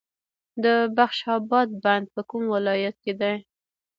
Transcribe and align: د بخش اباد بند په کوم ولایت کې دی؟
د 0.63 0.65
بخش 0.97 1.17
اباد 1.37 1.69
بند 1.83 2.05
په 2.15 2.21
کوم 2.29 2.43
ولایت 2.55 2.95
کې 3.03 3.13
دی؟ 3.21 3.35